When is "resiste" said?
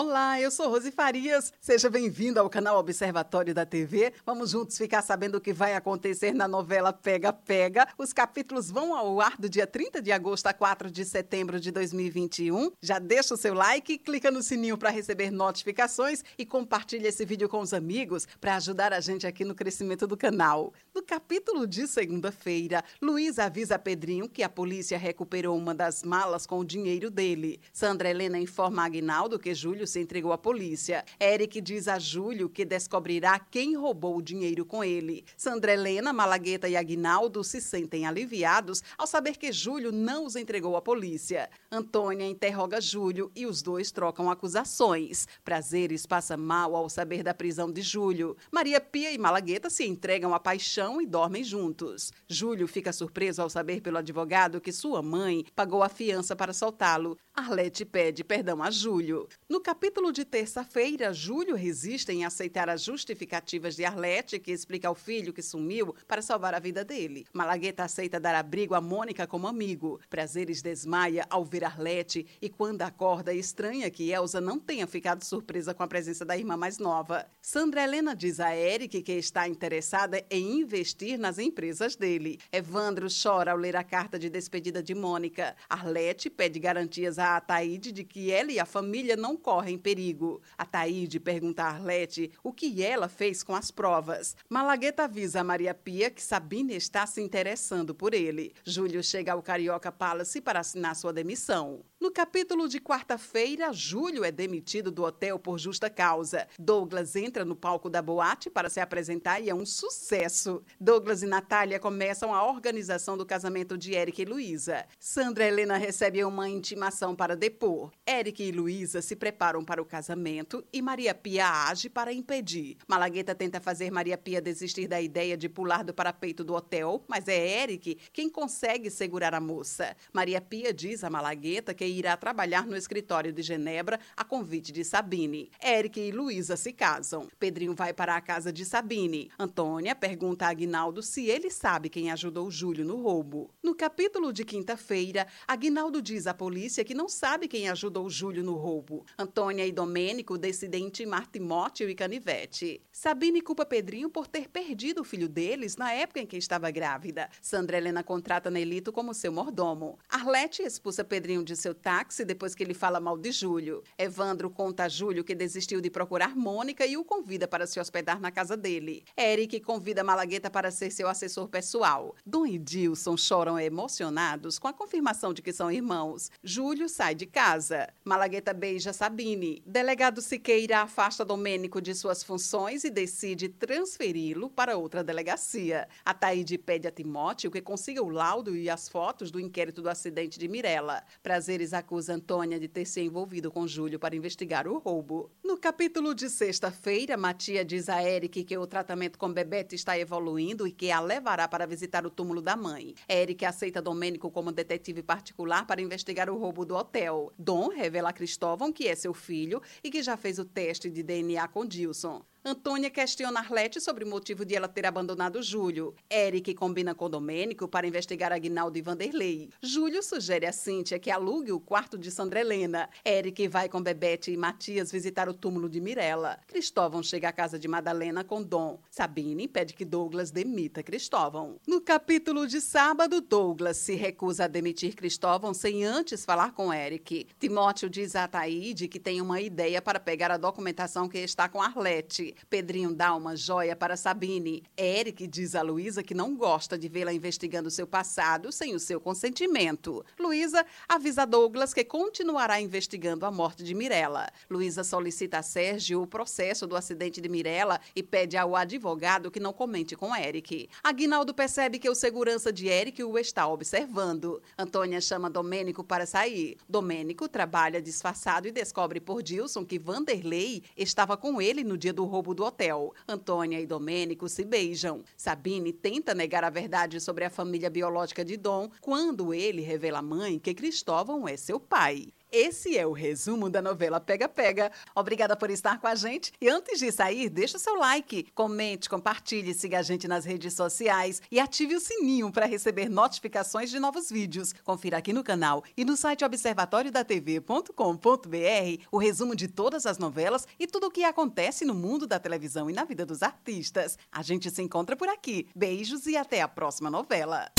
61.54-62.10